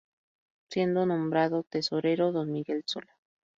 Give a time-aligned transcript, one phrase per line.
[0.71, 3.15] Siendo nombrado Tesorero Don Miguel Sola.